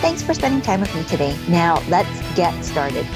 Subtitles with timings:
[0.00, 1.36] Thanks for spending time with me today.
[1.46, 3.06] Now, let's get started.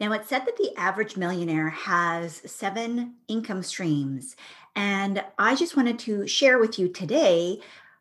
[0.00, 4.34] Now, it's said that the average millionaire has seven income streams.
[4.74, 7.60] And I just wanted to share with you today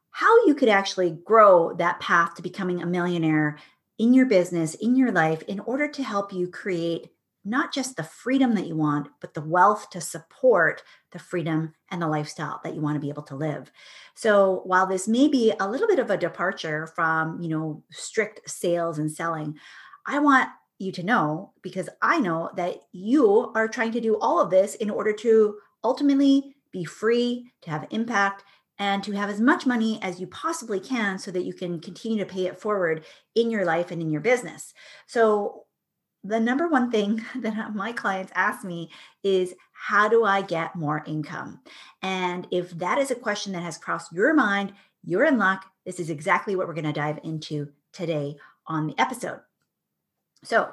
[0.10, 3.60] how you could actually grow that path to becoming a millionaire
[4.00, 7.12] in your business, in your life, in order to help you create
[7.46, 12.02] not just the freedom that you want, but the wealth to support the freedom and
[12.02, 13.72] the lifestyle that you want to be able to live.
[14.16, 18.50] So while this may be a little bit of a departure from, you know, strict
[18.50, 19.58] sales and selling,
[20.06, 20.50] I want
[20.80, 24.76] you to know because I know that you are trying to do all of this
[24.76, 28.44] in order to ultimately be free, to have impact,
[28.80, 32.18] and to have as much money as you possibly can so that you can continue
[32.18, 33.06] to pay it forward
[33.36, 34.74] in your life and in your business.
[35.06, 35.63] So
[36.24, 38.90] the number one thing that my clients ask me
[39.24, 41.60] is how do I get more income?
[42.02, 45.66] And if that is a question that has crossed your mind, you're in luck.
[45.86, 49.42] This is exactly what we're going to dive into today on the episode.
[50.44, 50.70] So,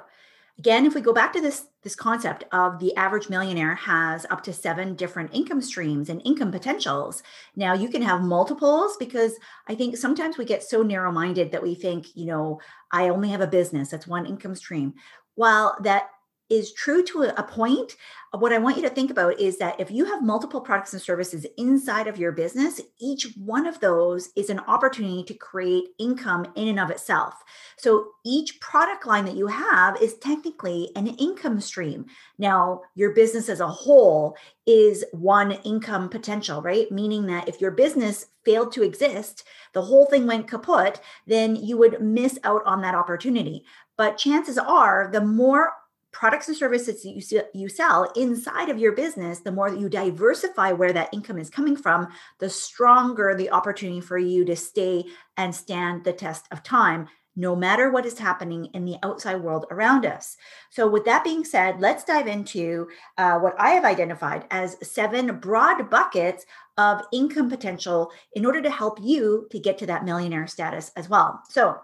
[0.57, 4.43] again, if we go back to this this concept of the average millionaire has up
[4.43, 7.23] to seven different income streams and income potentials.
[7.55, 9.33] Now, you can have multiples because
[9.67, 12.59] I think sometimes we get so narrow minded that we think, you know,
[12.91, 14.93] I only have a business, that's one income stream
[15.41, 16.11] while that
[16.51, 17.95] is true to a point,
[18.37, 21.01] what I want you to think about is that if you have multiple products and
[21.01, 26.45] services inside of your business, each one of those is an opportunity to create income
[26.55, 27.33] in and of itself.
[27.77, 32.05] So each product line that you have is technically an income stream.
[32.37, 36.91] Now, your business as a whole is one income potential, right?
[36.91, 41.77] Meaning that if your business failed to exist, the whole thing went kaput, then you
[41.77, 43.63] would miss out on that opportunity.
[44.01, 45.73] But chances are, the more
[46.11, 50.71] products and services you, you sell inside of your business, the more that you diversify
[50.71, 52.07] where that income is coming from,
[52.39, 55.05] the stronger the opportunity for you to stay
[55.37, 59.67] and stand the test of time, no matter what is happening in the outside world
[59.69, 60.35] around us.
[60.71, 62.87] So, with that being said, let's dive into
[63.19, 66.43] uh, what I have identified as seven broad buckets
[66.75, 71.07] of income potential in order to help you to get to that millionaire status as
[71.07, 71.43] well.
[71.51, 71.77] So,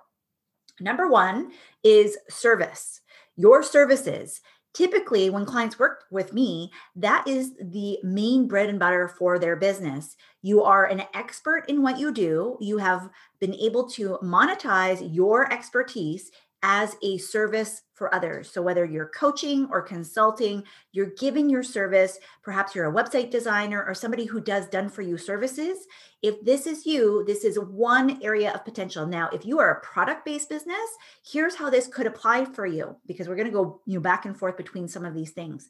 [0.80, 1.52] number one
[1.84, 3.02] is service
[3.38, 4.42] your services.
[4.74, 9.56] Typically, when clients work with me, that is the main bread and butter for their
[9.56, 10.18] business.
[10.42, 12.58] You are an expert in what you do.
[12.60, 16.30] You have been able to monetize your expertise
[16.62, 18.50] as a service for others.
[18.52, 23.84] So, whether you're coaching or consulting, you're giving your service, perhaps you're a website designer
[23.84, 25.80] or somebody who does done for you services.
[26.22, 29.08] If this is you, this is one area of potential.
[29.08, 30.78] Now, if you are a product based business,
[31.26, 34.26] here's how this could apply for you because we're going to go you know, back
[34.26, 35.70] and forth between some of these things.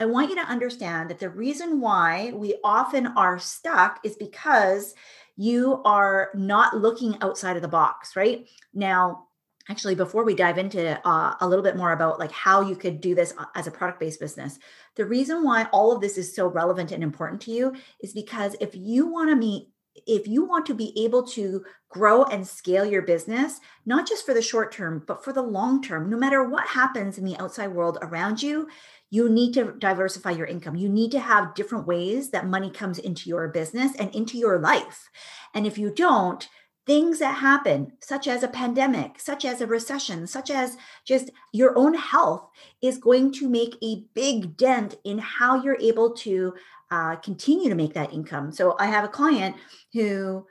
[0.00, 4.94] I want you to understand that the reason why we often are stuck is because
[5.36, 8.48] you are not looking outside of the box, right?
[8.74, 9.27] Now,
[9.68, 13.00] actually before we dive into uh, a little bit more about like how you could
[13.00, 14.58] do this uh, as a product based business
[14.96, 18.56] the reason why all of this is so relevant and important to you is because
[18.60, 19.68] if you want to meet
[20.06, 24.32] if you want to be able to grow and scale your business not just for
[24.32, 27.68] the short term but for the long term no matter what happens in the outside
[27.68, 28.68] world around you
[29.10, 30.76] you need to diversify your income.
[30.76, 34.58] You need to have different ways that money comes into your business and into your
[34.58, 35.08] life.
[35.54, 36.46] And if you don't
[36.88, 41.78] things that happen, such as a pandemic, such as a recession, such as just your
[41.78, 42.48] own health,
[42.80, 46.54] is going to make a big dent in how you're able to
[46.90, 48.50] uh, continue to make that income.
[48.50, 49.56] So I have a client
[49.92, 50.46] who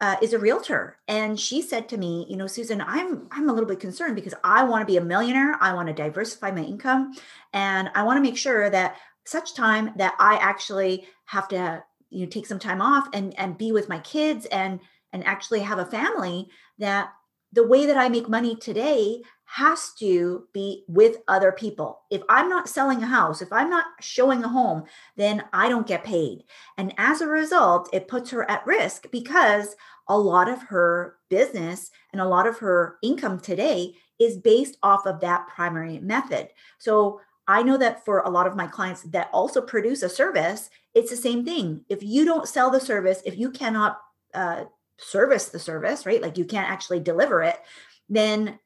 [0.00, 3.52] uh, is a realtor, and she said to me, "You know, Susan, I'm I'm a
[3.52, 5.58] little bit concerned because I want to be a millionaire.
[5.60, 7.12] I want to diversify my income,
[7.52, 8.96] and I want to make sure that
[9.26, 11.84] such time that I actually have to."
[12.14, 14.80] you know take some time off and and be with my kids and
[15.12, 16.48] and actually have a family
[16.78, 17.12] that
[17.52, 22.00] the way that I make money today has to be with other people.
[22.10, 24.84] If I'm not selling a house, if I'm not showing a home,
[25.16, 26.44] then I don't get paid.
[26.78, 29.76] And as a result, it puts her at risk because
[30.08, 35.04] a lot of her business and a lot of her income today is based off
[35.04, 36.48] of that primary method.
[36.78, 40.70] So I know that for a lot of my clients that also produce a service,
[40.94, 41.84] it's the same thing.
[41.90, 43.98] If you don't sell the service, if you cannot
[44.32, 44.64] uh,
[45.02, 46.22] service the service, right?
[46.22, 47.56] Like you can't actually deliver it,
[48.08, 48.58] then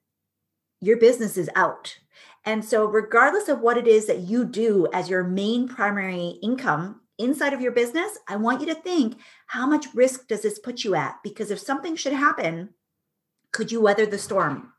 [0.81, 1.97] your business is out.
[2.45, 7.01] And so, regardless of what it is that you do as your main primary income
[7.19, 10.85] inside of your business, I want you to think how much risk does this put
[10.85, 11.17] you at?
[11.25, 12.71] Because if something should happen,
[13.53, 14.73] could you weather the storm?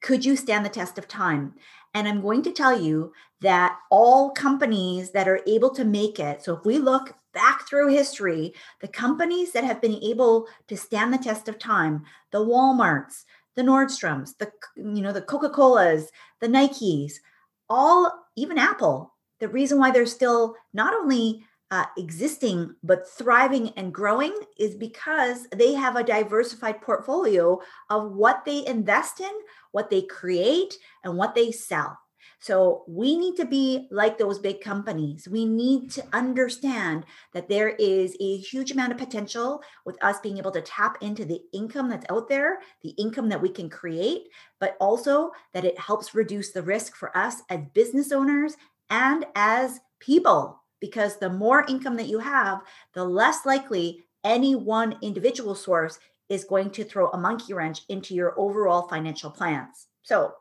[0.00, 1.54] Could you stand the test of time?
[1.94, 6.42] And I'm going to tell you that all companies that are able to make it,
[6.42, 11.14] so if we look back through history, the companies that have been able to stand
[11.14, 13.24] the test of time, the Walmarts,
[13.54, 17.14] the Nordstroms, the you know the Coca-Colas, the Nikes,
[17.70, 23.94] all even Apple, the reason why they're still not only uh, existing but thriving and
[23.94, 29.32] growing is because they have a diversified portfolio of what they invest in,
[29.70, 30.74] what they create,
[31.04, 31.96] and what they sell.
[32.40, 35.26] So we need to be like those big companies.
[35.28, 37.04] We need to understand
[37.34, 41.24] that there is a huge amount of potential with us being able to tap into
[41.24, 44.28] the income that's out there, the income that we can create,
[44.60, 48.56] but also that it helps reduce the risk for us as business owners
[48.88, 52.60] and as people because the more income that you have,
[52.94, 55.98] the less likely any one individual source
[56.28, 59.86] is going to throw a monkey wrench into your overall financial plans.
[60.02, 60.34] So,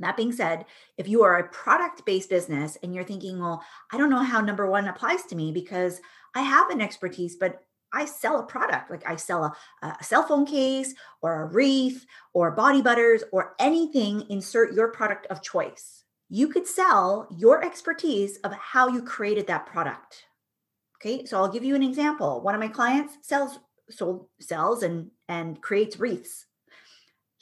[0.00, 0.64] that being said,
[0.96, 3.62] if you are a product based business and you're thinking, well,
[3.92, 6.00] I don't know how number one applies to me because
[6.34, 7.62] I have an expertise, but
[7.92, 12.04] I sell a product, like I sell a, a, cell phone case or a wreath
[12.34, 18.36] or body butters or anything, insert your product of choice you could sell your expertise
[18.38, 20.24] of how you created that product.
[20.96, 22.40] Okay, so I'll give you an example.
[22.42, 23.58] One of my clients sells
[23.90, 26.46] sold sells and and creates wreaths.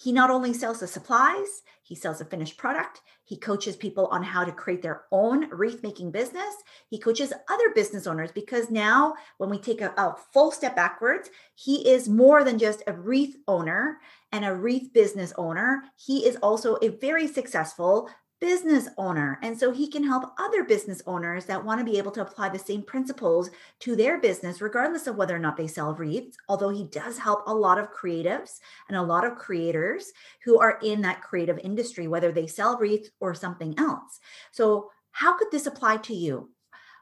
[0.06, 3.00] He not only sells the supplies, he sells a finished product.
[3.24, 6.54] He coaches people on how to create their own wreath making business.
[6.88, 11.28] He coaches other business owners because now, when we take a, a, full step backwards,
[11.56, 13.98] he is more than just a wreath owner
[14.30, 15.82] and a wreath business owner.
[15.96, 18.08] He is also a very successful
[18.40, 19.38] business owner.
[19.42, 22.50] And so he can help other business owners that want to be able to apply
[22.50, 23.50] the same principles
[23.80, 26.36] to their business, regardless of whether or not they sell wreaths.
[26.48, 30.12] Although he does help a lot of creatives and a lot of creators
[30.44, 34.20] who are in that creative industry, whether they sell wreaths or something else.
[34.52, 36.50] So, how could this apply to you?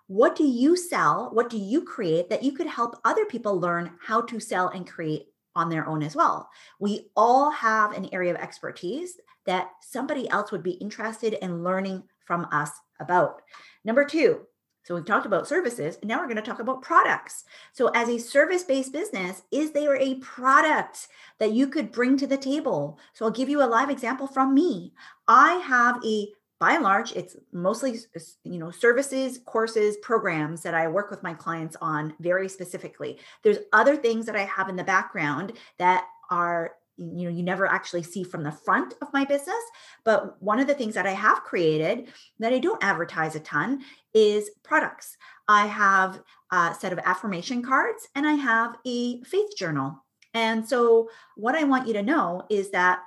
[0.07, 1.31] What do you sell?
[1.33, 4.87] What do you create that you could help other people learn how to sell and
[4.87, 5.27] create
[5.57, 6.51] on their own as well.
[6.81, 9.17] We all have an area of expertise
[9.47, 12.71] that somebody else would be interested in learning from us
[13.01, 13.43] about.
[13.85, 14.47] Number two,
[14.85, 17.45] so we've talked about services, and now we're going to talk about products.
[17.73, 21.09] So, as a service based business, is there a product
[21.39, 22.99] that you could bring to the table?
[23.15, 24.93] So, I'll give you a live example from me.
[25.27, 26.29] I have a
[26.61, 27.99] by and large it's mostly
[28.45, 33.59] you know services courses programs that i work with my clients on very specifically there's
[33.73, 38.03] other things that i have in the background that are you know you never actually
[38.03, 39.63] see from the front of my business
[40.05, 42.07] but one of the things that i have created
[42.39, 43.83] that i don't advertise a ton
[44.15, 45.17] is products.
[45.49, 50.03] I have a set of affirmation cards and i have a faith journal.
[50.33, 53.01] And so what i want you to know is that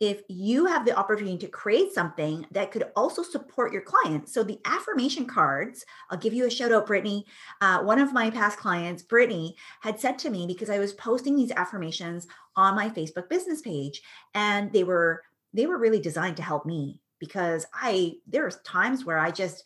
[0.00, 4.32] if you have the opportunity to create something that could also support your clients.
[4.32, 7.26] So the affirmation cards, I'll give you a shout out, Brittany.
[7.60, 11.34] Uh, one of my past clients, Brittany, had said to me because I was posting
[11.34, 14.00] these affirmations on my Facebook business page,
[14.34, 19.18] and they were they were really designed to help me because I there's times where
[19.18, 19.64] I just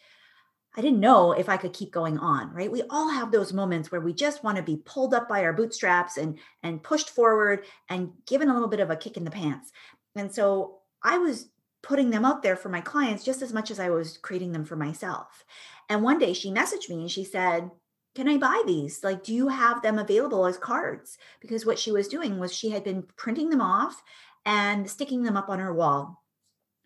[0.75, 2.73] I didn't know if I could keep going on, right?
[2.73, 5.53] We all have those moments where we just want to be pulled up by our
[5.53, 9.31] bootstraps and and pushed forward and given a little bit of a kick in the
[9.31, 9.71] pants.
[10.17, 11.49] And so I was
[11.83, 14.65] putting them out there for my clients just as much as I was creating them
[14.65, 15.45] for myself.
[15.89, 17.71] And one day she messaged me and she said,
[18.15, 19.03] Can I buy these?
[19.03, 21.19] Like, do you have them available as cards?
[21.41, 24.03] Because what she was doing was she had been printing them off
[24.47, 26.23] and sticking them up on her wall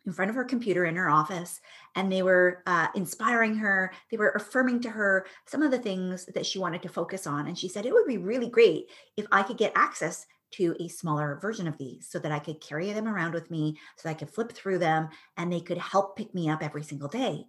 [0.07, 1.61] in front of her computer in her office
[1.97, 6.27] and they were uh, inspiring her they were affirming to her some of the things
[6.27, 9.27] that she wanted to focus on and she said it would be really great if
[9.33, 12.93] i could get access to a smaller version of these so that I could carry
[12.93, 16.35] them around with me, so I could flip through them and they could help pick
[16.35, 17.47] me up every single day.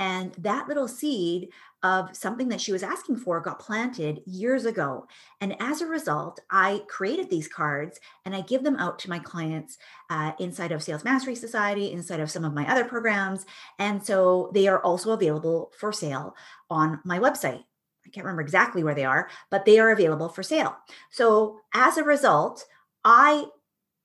[0.00, 1.50] And that little seed
[1.82, 5.06] of something that she was asking for got planted years ago.
[5.42, 9.18] And as a result, I created these cards and I give them out to my
[9.18, 9.76] clients
[10.08, 13.44] uh, inside of Sales Mastery Society, inside of some of my other programs.
[13.78, 16.34] And so they are also available for sale
[16.70, 17.64] on my website.
[18.10, 20.76] I can't remember exactly where they are, but they are available for sale.
[21.10, 22.66] So as a result,
[23.04, 23.46] I,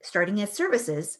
[0.04, 1.18] starting as services,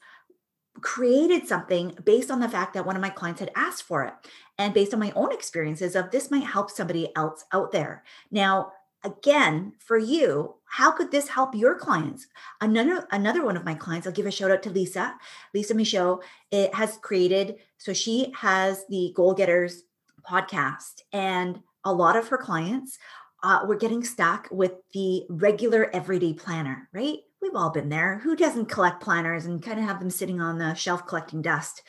[0.82, 4.14] created something based on the fact that one of my clients had asked for it
[4.60, 8.04] and based on my own experiences of this might help somebody else out there.
[8.30, 8.74] Now,
[9.04, 12.28] again, for you, how could this help your clients?
[12.62, 15.16] Another another one of my clients, I'll give a shout out to Lisa.
[15.56, 19.84] Lisa Michaud it has created so she has the Goal Getters
[20.30, 22.98] podcast and a lot of her clients
[23.44, 27.20] uh, were getting stuck with the regular everyday planner, right?
[27.42, 28.20] We've all been there.
[28.24, 31.84] Who doesn't collect planners and kind of have them sitting on the shelf collecting dust?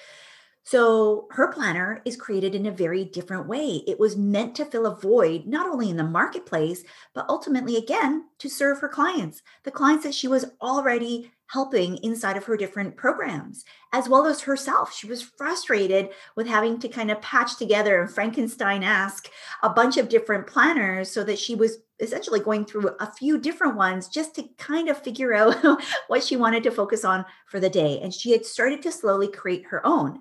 [0.64, 3.84] So her planner is created in a very different way.
[3.86, 6.82] It was meant to fill a void, not only in the marketplace,
[7.14, 12.36] but ultimately, again, to serve her clients, the clients that she was already helping inside
[12.36, 14.92] of her different programs, as well as herself.
[14.94, 19.30] She was frustrated with having to kind of patch together and Frankenstein ask
[19.62, 23.76] a bunch of different planners so that she was essentially going through a few different
[23.76, 25.56] ones just to kind of figure out
[26.08, 28.00] what she wanted to focus on for the day.
[28.00, 30.20] And she had started to slowly create her own.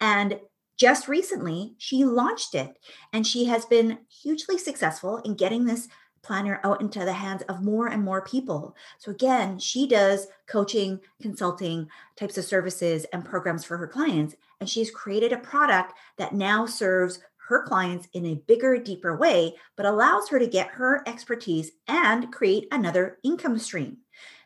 [0.00, 0.38] And
[0.78, 2.78] just recently, she launched it
[3.12, 5.88] and she has been hugely successful in getting this
[6.26, 8.74] planner out into the hands of more and more people.
[8.98, 14.34] So, again, she does coaching, consulting types of services and programs for her clients.
[14.60, 19.54] And she's created a product that now serves her clients in a bigger, deeper way,
[19.76, 23.98] but allows her to get her expertise and create another income stream.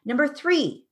[0.04, 0.84] Number three,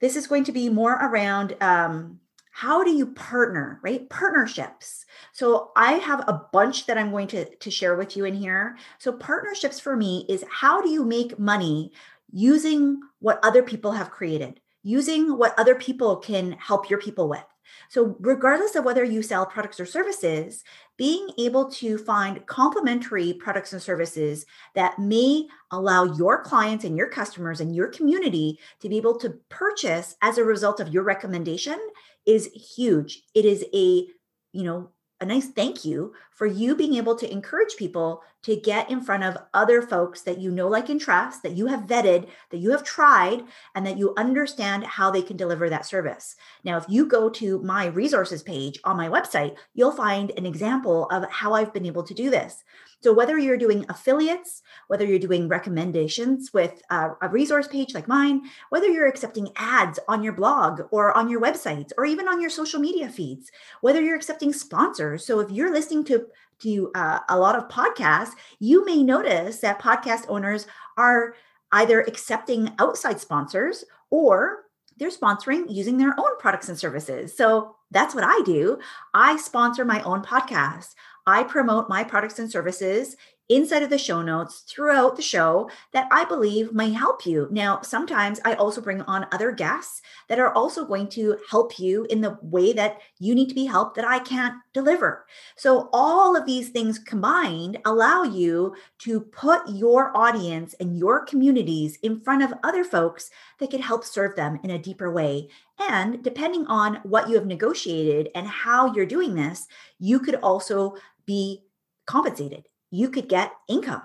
[0.00, 2.20] this is going to be more around um,
[2.56, 4.08] how do you partner, right?
[4.08, 5.06] Partnerships.
[5.32, 8.76] So I have a bunch that I'm going to, to share with you in here.
[8.98, 11.90] So partnerships for me is how do you make money
[12.32, 17.44] using what other people have created, using what other people can help your people with.
[17.88, 20.62] So, regardless of whether you sell products or services,
[20.96, 27.08] being able to find complementary products and services that may allow your clients and your
[27.08, 31.78] customers and your community to be able to purchase as a result of your recommendation
[32.26, 33.22] is huge.
[33.34, 34.06] It is a,
[34.52, 34.90] you know,
[35.24, 39.24] a nice thank you for you being able to encourage people to get in front
[39.24, 42.70] of other folks that you know, like, and trust, that you have vetted, that you
[42.72, 43.42] have tried,
[43.74, 46.36] and that you understand how they can deliver that service.
[46.62, 51.06] Now, if you go to my resources page on my website, you'll find an example
[51.06, 52.64] of how I've been able to do this.
[53.04, 58.08] So, whether you're doing affiliates, whether you're doing recommendations with a, a, resource page like
[58.08, 58.40] mine,
[58.70, 62.48] whether you're accepting ads on your blog or on your websites or even on your
[62.48, 63.52] social media feeds,
[63.82, 65.13] whether you're accepting sponsors.
[65.18, 66.26] So, if you're listening to
[66.60, 70.66] to uh, a lot of podcasts, you may notice that podcast owners
[70.96, 71.34] are
[71.72, 74.64] either accepting outside sponsors or
[74.96, 77.36] they're sponsoring using their own products and services.
[77.36, 78.78] So that's what I do.
[79.12, 80.94] I sponsor my own podcast.
[81.26, 83.16] I promote my products and services
[83.48, 87.48] inside of the show notes throughout the show that I believe may help you.
[87.50, 92.06] Now, sometimes I also bring on other guests that are also going to help you
[92.08, 95.26] in the way that you need to be helped that I can't deliver.
[95.56, 101.98] So, all of these things combined allow you to put your audience and your communities
[102.02, 105.48] in front of other folks that can help serve them in a deeper way.
[105.78, 109.66] And depending on what you have negotiated and how you're doing this,
[109.98, 110.96] you could also
[111.26, 111.62] be
[112.06, 112.64] compensated.
[112.94, 114.02] You could get income.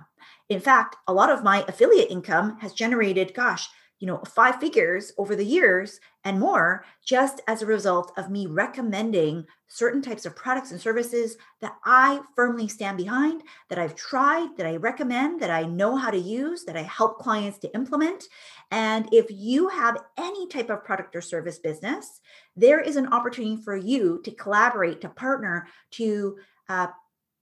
[0.50, 3.70] In fact, a lot of my affiliate income has generated, gosh,
[4.00, 8.48] you know, five figures over the years and more just as a result of me
[8.48, 14.58] recommending certain types of products and services that I firmly stand behind, that I've tried,
[14.58, 18.24] that I recommend, that I know how to use, that I help clients to implement.
[18.72, 22.22] And if you have any type of product or service business,
[22.56, 26.38] there is an opportunity for you to collaborate, to partner, to
[26.70, 26.88] uh,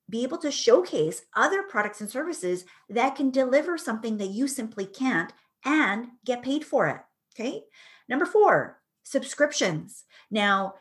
[0.10, 4.86] be able to showcase other products and services that can deliver something that you simply
[4.86, 5.34] can't
[5.66, 7.00] and get paid for it.
[7.36, 7.64] Okay.
[8.08, 10.06] Number four, subscriptions.
[10.32, 10.76] Now,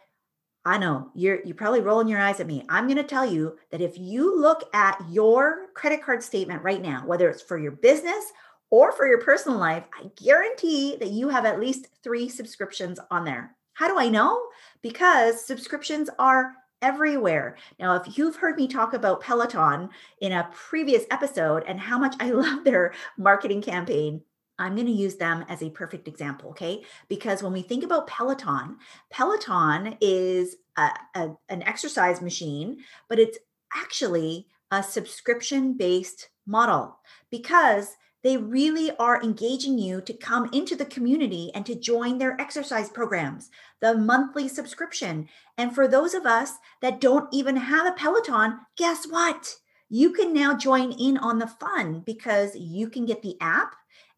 [0.65, 2.65] I know you're you're probably rolling your eyes at me.
[2.69, 6.83] I'm going to tell you that if you look at your credit card statement right
[6.83, 8.33] now, whether it's for your business
[8.71, 13.25] or for your personal life, I guarantee that you have at least 3 subscriptions on
[13.25, 13.55] there.
[13.75, 14.43] How do I know?
[14.83, 16.53] Because subscriptions are
[16.87, 17.57] everywhere.
[17.81, 19.91] Now, if you've heard me talk about Peloton
[20.21, 24.23] in a previous episode and how much I love their marketing campaign,
[24.59, 26.85] I'm going to use them as a perfect example, okay?
[27.09, 28.77] Because when we think about Peloton,
[29.11, 32.79] Peloton is a, a, an exercise machine,
[33.09, 33.39] but it's
[33.75, 36.99] actually a subscription based model
[37.31, 42.41] because they really are engaging you to come into the community and to join their
[42.41, 45.29] exercise programs, the monthly subscription.
[45.57, 49.55] And for those of us that don't even have a Peloton, guess what?
[49.89, 53.77] You can now join in on the fun because you can get the app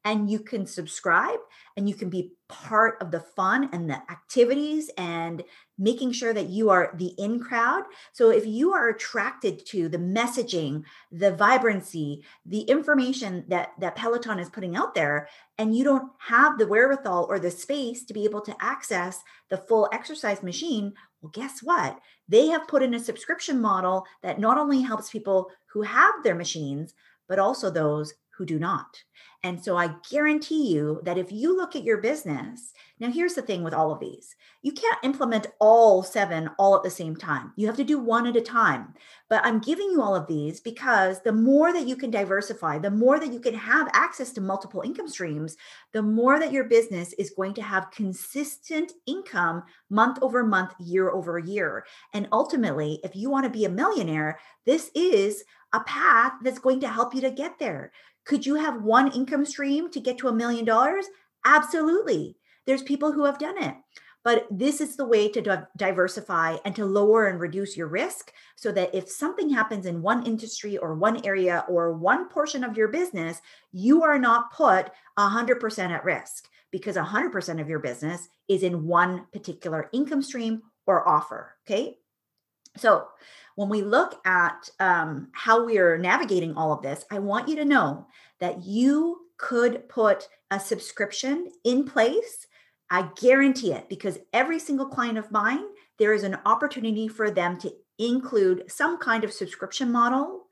[0.09, 1.39] and you can subscribe
[1.77, 5.45] and you can be part of the fun and the activities and
[5.77, 7.85] making sure that you are the in crowd.
[8.15, 14.39] So if you are attracted to the messaging, the vibrancy, the information that that Peloton
[14.39, 18.25] is putting out there and you don't have the wherewithal or the space to be
[18.25, 22.01] able to access the full exercise machine, well guess what?
[22.31, 26.35] They have put in a subscription model that not only helps people who have their
[26.35, 26.95] machines,
[27.29, 29.03] but also those who do not.
[29.43, 33.43] And so I guarantee you that if you look at your business, now here's the
[33.43, 37.53] thing with all of these you can't implement all seven all at the same time.
[37.57, 38.95] You have to do one at a time.
[39.29, 42.91] But I'm giving you all of these because the more that you can diversify, the
[42.91, 45.57] more that you can have access to multiple income streams,
[45.93, 51.11] the more that your business is going to have consistent income month over month, year
[51.11, 51.85] over year.
[52.15, 56.81] And ultimately, if you want to be a millionaire, this is a path that's going
[56.81, 57.93] to help you to get there.
[58.29, 61.07] Could you have one income stream to get to a million dollars?
[61.47, 62.37] Absolutely.
[62.67, 63.75] There's people who have done it.
[64.23, 68.71] But this is the way to diversify and to lower and reduce your risk so
[68.73, 72.89] that if something happens in one industry or one area or one portion of your
[72.89, 73.41] business,
[73.73, 79.25] you are not put 100% at risk because 100% of your business is in one
[79.33, 81.55] particular income stream or offer.
[81.67, 81.97] Okay.
[82.77, 83.07] So,
[83.57, 87.57] when we look at um, how we are navigating all of this, I want you
[87.57, 88.07] to know
[88.39, 92.47] that you could put a subscription in place.
[92.89, 95.65] I guarantee it because every single client of mine,
[95.99, 100.45] there is an opportunity for them to include some kind of subscription model,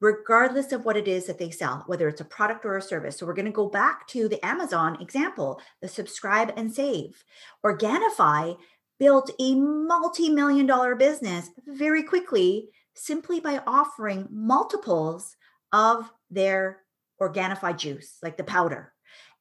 [0.00, 3.18] regardless of what it is that they sell, whether it's a product or a service.
[3.18, 7.22] So we're going to go back to the Amazon example, the subscribe and save.
[7.64, 8.56] Organifi
[9.00, 15.36] built a multi million dollar business very quickly simply by offering multiples
[15.72, 16.82] of their
[17.20, 18.92] Organifi juice, like the powder.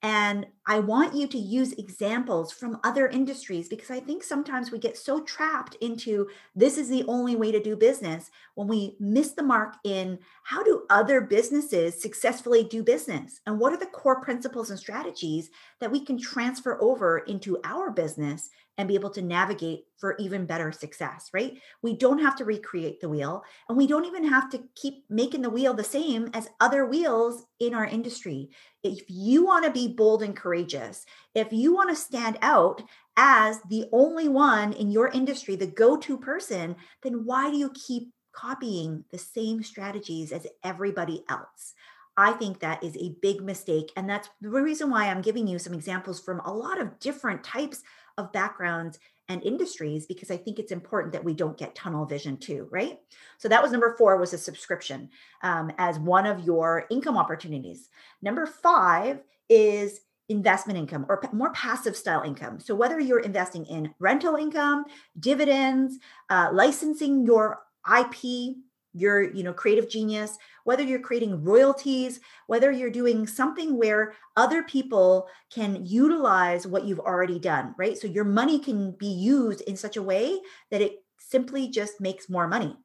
[0.02, 4.80] And I want you to use examples from other industries because I think sometimes we
[4.80, 9.32] get so trapped into this is the only way to do business when we miss
[9.32, 13.42] the mark in how do other businesses successfully do business?
[13.46, 15.50] And what are the core principles and strategies
[15.82, 20.46] that we can transfer over into our business and be able to navigate for even
[20.46, 21.60] better success, right?
[21.84, 25.42] We don't have to recreate the wheel and we don't even have to keep making
[25.42, 28.52] the wheel the same as other wheels in our industry.
[28.82, 32.82] If you want to be bold and courageous, if you want to stand out
[33.18, 37.72] as the only one in your industry, the go to person, then why do you
[37.72, 41.74] keep copying the same strategies as everybody else?
[42.16, 43.94] I think that is a big mistake.
[43.96, 47.46] And that's the reason why I'm giving you some examples from a lot of different
[47.46, 47.82] types
[48.20, 52.38] of backgrounds and industries because I think it's important that we don't get tunnel vision
[52.38, 53.00] too, right?
[53.38, 55.10] So that was number four was a subscription
[55.44, 57.90] um, as one of your income opportunities.
[58.22, 62.60] Number five is investment income or more passive style income.
[62.60, 64.86] So whether you're investing in rental income,
[65.20, 65.98] dividends,
[66.30, 68.56] uh, licensing your IP,
[68.94, 74.64] your you know creative genius whether you're creating royalties whether you're doing something where other
[74.64, 77.98] people can utilize what you've already done right?
[77.98, 80.40] So your money can be used in such a way
[80.72, 82.76] that it simply just makes more money.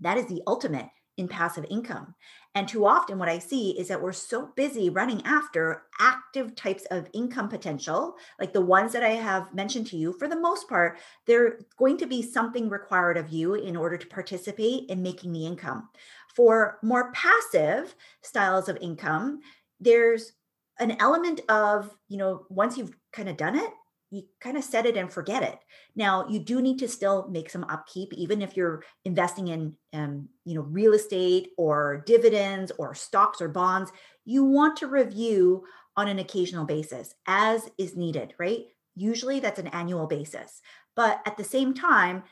[0.00, 0.88] That is the ultimate
[1.20, 2.14] in passive income.
[2.56, 6.84] And too often, what I see is that we're so busy running after active types
[6.90, 10.12] of income potential, like the ones that I have mentioned to you.
[10.14, 14.06] For the most part, they're going to be something required of you in order to
[14.08, 15.88] participate in making the income.
[16.34, 19.40] For more passive styles of income,
[19.78, 20.32] there's
[20.80, 23.70] an element of, you know, once you've kind of done it,
[24.10, 25.58] you kind of set it and forget it.
[25.94, 30.28] Now, you do need to still make some upkeep, even if you're investing in, um,
[30.44, 33.92] you know, real estate or dividends or stocks or bonds.
[34.24, 35.64] You want to review
[35.96, 38.64] on an occasional basis as is needed, right?
[38.96, 40.60] Usually that's an annual basis.
[40.96, 42.24] But at the same time,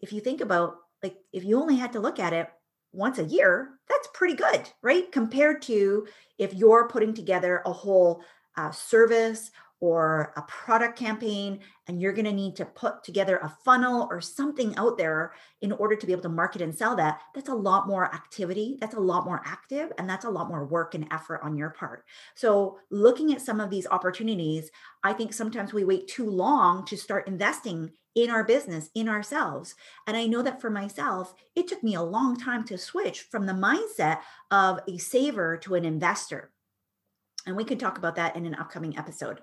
[0.00, 2.48] if you think about like if you only had to look at it
[2.92, 5.10] once a year, that's pretty good, right?
[5.10, 6.06] Compared to
[6.38, 8.22] if you're putting together a whole
[8.56, 9.50] uh, service
[9.82, 14.20] or a product campaign and you're going to need to put together a funnel or
[14.20, 17.54] something out there in order to be able to market and sell that that's a
[17.54, 21.08] lot more activity that's a lot more active and that's a lot more work and
[21.10, 22.04] effort on your part.
[22.36, 24.70] So looking at some of these opportunities
[25.02, 29.74] i think sometimes we wait too long to start investing in our business in ourselves.
[30.06, 33.46] And i know that for myself it took me a long time to switch from
[33.46, 34.20] the mindset
[34.52, 36.52] of a saver to an investor.
[37.44, 39.40] And we could talk about that in an upcoming episode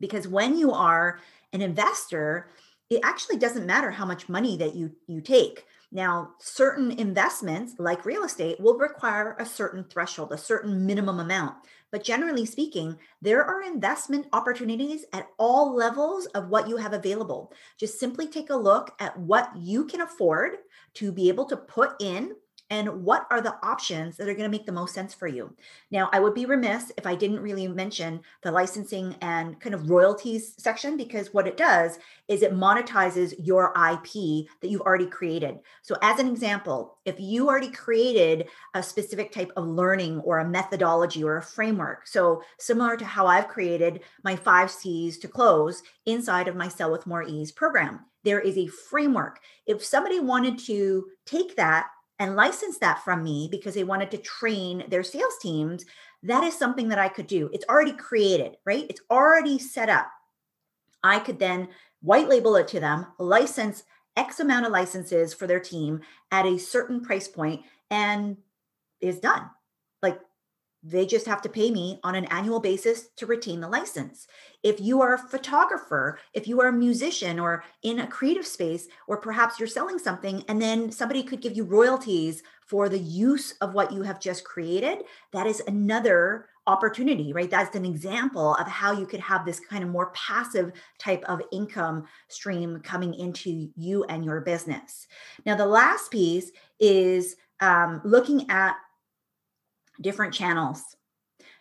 [0.00, 1.20] because when you are
[1.52, 2.48] an investor
[2.88, 8.04] it actually doesn't matter how much money that you you take Now, certain investments like
[8.04, 11.56] real estate will require a certain threshold, a certain minimum amount.
[11.92, 17.52] But generally speaking, there are investment opportunities at all levels of what you have available.
[17.78, 20.58] Just simply take a look at what you can afford
[20.94, 22.34] to be able to put in
[22.70, 25.54] and what are the options that are going to make the most sense for you.
[25.90, 29.88] Now, I would be remiss if I didn't really mention the licensing and kind of
[29.88, 31.98] royalties section because what it does
[32.28, 35.58] is it monetizes your IP that you've already created.
[35.82, 40.48] So, as an example, if you already created a specific type of learning or a
[40.48, 45.82] methodology or a framework, so similar to how I've created my five C's to close
[46.04, 49.38] inside of my Sell with More Ease program, there is a framework.
[49.66, 51.86] If somebody wanted to take that
[52.18, 55.84] and license that from me because they wanted to train their sales teams,
[56.22, 57.50] that is something that I could do.
[57.52, 58.86] It's already created, right?
[58.88, 60.08] It's already set up.
[61.04, 61.68] I could then
[62.00, 63.84] white label it to them, license
[64.16, 66.00] X amount of licenses for their team
[66.30, 68.36] at a certain price point, and
[69.00, 69.50] is done.
[70.02, 70.18] Like
[70.82, 74.26] they just have to pay me on an annual basis to retain the license.
[74.62, 78.86] If you are a photographer, if you are a musician or in a creative space,
[79.08, 83.52] or perhaps you're selling something and then somebody could give you royalties for the use
[83.60, 87.50] of what you have just created, that is another opportunity, right?
[87.50, 91.40] That's an example of how you could have this kind of more passive type of
[91.52, 95.06] income stream coming into you and your business.
[95.44, 98.76] Now, the last piece is um, looking at
[100.00, 100.82] different channels.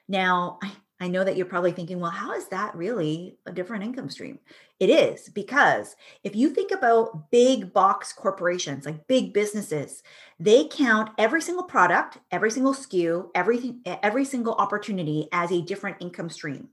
[0.08, 3.84] Now, I, I know that you're probably thinking, well, how is that really a different
[3.84, 4.40] income stream?
[4.80, 10.04] It is because if you think about big box corporations, like big businesses,
[10.40, 15.98] they count every single product, every single SKU, everything, every single opportunity as a different
[16.00, 16.70] income stream.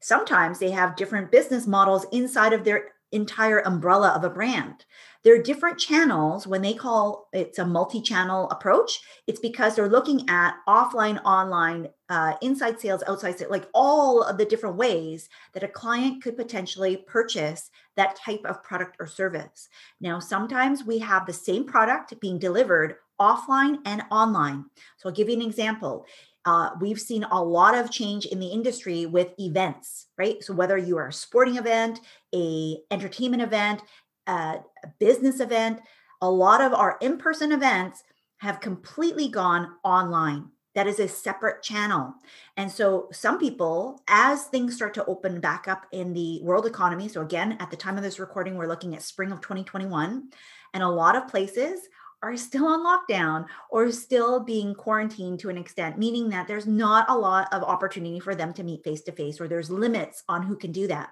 [0.00, 4.84] Sometimes they have different business models inside of their entire umbrella of a brand.
[5.22, 9.00] There are different channels when they call it's a multi channel approach.
[9.26, 14.38] It's because they're looking at offline, online, uh, inside sales, outside sales, like all of
[14.38, 19.68] the different ways that a client could potentially purchase that type of product or service.
[20.00, 24.64] Now, sometimes we have the same product being delivered offline and online.
[24.96, 26.06] So I'll give you an example.
[26.46, 30.42] Uh, we've seen a lot of change in the industry with events, right?
[30.42, 32.00] So whether you are a sporting event,
[32.34, 33.82] a entertainment event,
[34.30, 34.62] a
[34.98, 35.80] business event,
[36.20, 38.04] a lot of our in-person events
[38.38, 40.48] have completely gone online.
[40.74, 42.14] That is a separate channel.
[42.56, 47.08] And so some people, as things start to open back up in the world economy,
[47.08, 50.30] so again, at the time of this recording, we're looking at spring of 2021,
[50.72, 51.88] and a lot of places
[52.22, 57.08] are still on lockdown or still being quarantined to an extent, meaning that there's not
[57.08, 60.42] a lot of opportunity for them to meet face to face or there's limits on
[60.42, 61.10] who can do that.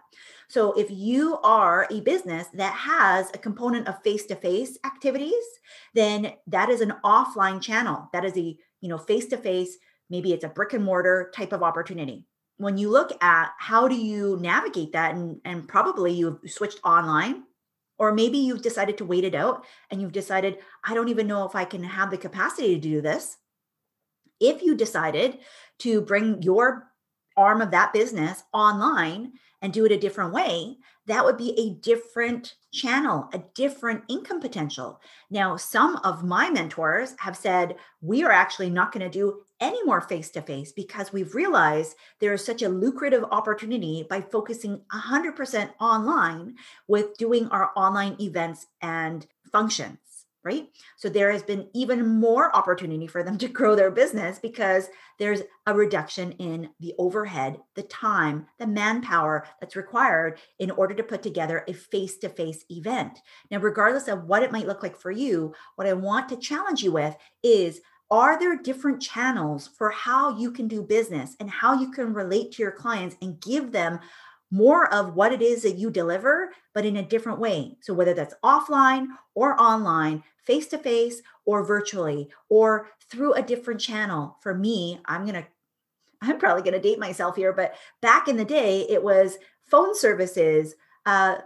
[0.48, 5.44] So if you are a business that has a component of face to face activities,
[5.94, 8.08] then that is an offline channel.
[8.12, 9.78] That is a, you know, face to face,
[10.10, 12.24] maybe it's a brick and mortar type of opportunity.
[12.58, 17.44] When you look at how do you navigate that and, and probably you've switched online
[17.98, 21.44] or maybe you've decided to wait it out and you've decided, I don't even know
[21.44, 23.36] if I can have the capacity to do this.
[24.40, 25.38] If you decided
[25.80, 26.92] to bring your
[27.36, 29.32] arm of that business online
[29.62, 34.40] and do it a different way, that would be a different channel, a different income
[34.40, 35.00] potential.
[35.30, 39.82] Now, some of my mentors have said, we are actually not going to do any
[39.84, 44.82] more face to face because we've realized there is such a lucrative opportunity by focusing
[44.92, 46.54] 100% online
[46.86, 49.98] with doing our online events and functions
[50.44, 50.68] right?
[50.96, 55.42] So there has been even more opportunity for them to grow their business because there's
[55.66, 61.22] a reduction in the overhead, the time, the manpower that's required in order to put
[61.22, 63.18] together a face to face event.
[63.50, 66.82] Now, regardless of what it might look like for you, what I want to challenge
[66.82, 71.78] you with is are there different channels for how you can do business and how
[71.78, 74.00] you can relate to your clients and give them
[74.50, 77.76] more of what it is that you deliver, but in a different way.
[77.80, 83.80] So, whether that's offline or online, face to face or virtually, or through a different
[83.80, 84.38] channel.
[84.40, 85.46] For me, I'm going to,
[86.22, 89.94] I'm probably going to date myself here, but back in the day, it was phone
[89.94, 91.36] services, uh,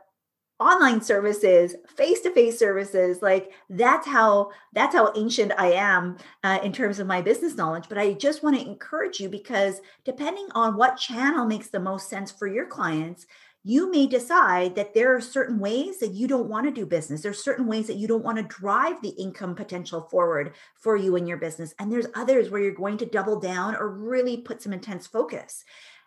[0.63, 6.99] online services face-to-face services like that's how that's how ancient i am uh, in terms
[6.99, 10.97] of my business knowledge but i just want to encourage you because depending on what
[10.97, 13.27] channel makes the most sense for your clients
[13.65, 17.23] you may decide that there are certain ways that you don't want to do business.
[17.23, 21.15] There's certain ways that you don't want to drive the income potential forward for you
[21.15, 21.73] and your business.
[21.79, 25.65] And there's others where you're going to double down or really put some intense focus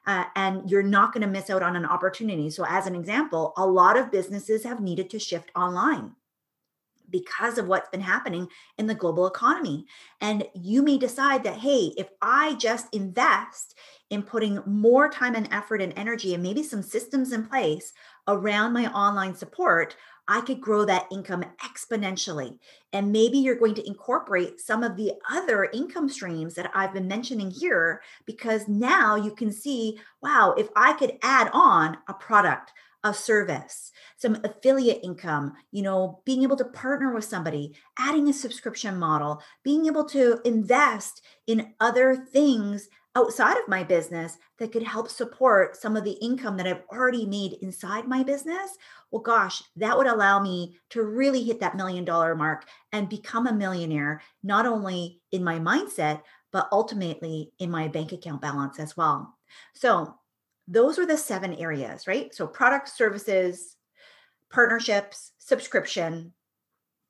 [0.07, 2.49] uh, and you're not going to miss out on an opportunity.
[2.49, 6.15] So, as an example, a lot of businesses have needed to shift online.
[7.09, 9.85] because of what's been happening in the global economy.
[10.21, 13.75] And you may decide that, hey, if I just invest
[14.09, 17.93] in putting more time and effort and energy and maybe some systems in place
[18.27, 19.95] around my online support,
[20.27, 22.57] I could grow that income exponentially.
[22.93, 27.07] And maybe you're going to incorporate some of the other income streams that I've been
[27.07, 32.73] mentioning here, because now you can see wow, if I could add on a product,
[33.03, 38.33] a service, some affiliate income, you know, being able to partner with somebody, adding a
[38.33, 44.83] subscription model, being able to invest in other things outside of my business that could
[44.83, 48.75] help support some of the income that I've already made inside my business,
[49.15, 53.47] well, gosh, that would allow me to really hit that million dollar mark and become
[53.47, 58.97] a millionaire, not only in my mindset, but ultimately in my bank account balance as
[58.97, 59.37] well.
[59.73, 60.15] So,
[60.67, 62.35] those are the seven areas, right?
[62.35, 63.77] So, products, services,
[64.51, 66.33] partnerships, subscription,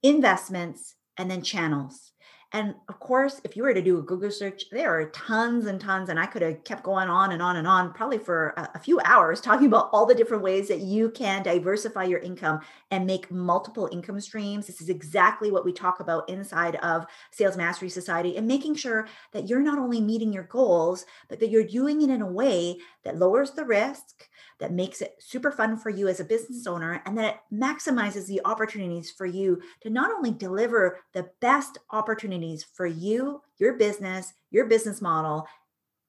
[0.03, 2.11] investments, and then channels.
[2.55, 5.77] And of course, if you were to do a Google search, there are tons and
[5.77, 8.69] tons, and I could have kept going on and on and on, probably for a,
[8.75, 12.61] a, few hours, talking about all the different ways that you can diversify your income
[12.91, 14.67] and make multiple income streams.
[14.67, 19.05] This is exactly what we talk about inside of Sales Mastery Society and making sure
[19.33, 22.77] that you're not only meeting your goals, but that you're doing it in a way
[23.03, 26.75] that lowers the risk, that makes it super fun for you as a business mm-hmm.
[26.75, 31.77] owner, and that it maximizes the opportunities for you to not only deliver the best
[31.91, 35.47] opportunities for you, your business, your business model,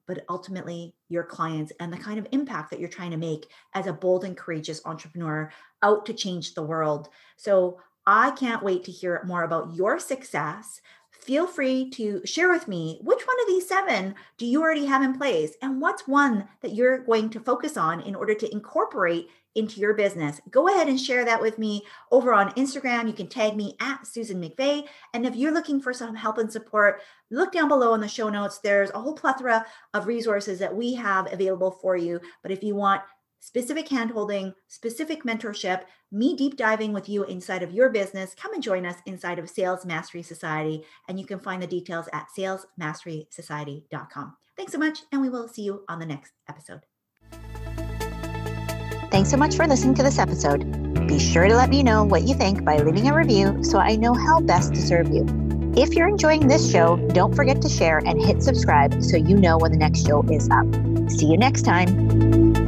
[0.06, 3.86] but ultimately your clients and the kind of impact that you're trying to make as
[3.86, 5.50] a bold and courageous entrepreneur
[5.82, 7.08] out to change the world.
[7.36, 10.80] So I can't wait to hear more about your success
[11.26, 15.02] feel free to share with me which one of these seven do you already have
[15.02, 19.28] in place and what's one that you're going to focus on in order to incorporate
[19.56, 20.40] into your business.
[20.50, 23.06] Go ahead and share that with me over on Instagram.
[23.06, 24.86] You can tag me at Susan McVeigh.
[25.14, 28.28] And if you're looking for some help and support, look down below in the show
[28.28, 28.58] notes.
[28.58, 32.20] There's a whole plethora of resources that we have available for you.
[32.42, 33.02] But if you want
[33.40, 38.62] specific handholding, specific mentorship, me deep diving with you inside of your business, come and
[38.62, 40.84] join us inside of Sales Mastery Society.
[41.08, 44.36] And you can find the details at salesmasterysociety.com.
[44.56, 46.80] Thanks so much, and we will see you on the next episode.
[49.10, 51.06] Thanks so much for listening to this episode.
[51.06, 53.96] Be sure to let me know what you think by leaving a review so I
[53.96, 55.24] know how best to serve you.
[55.76, 59.58] If you're enjoying this show, don't forget to share and hit subscribe so you know
[59.58, 60.66] when the next show is up.
[61.10, 62.65] See you next time.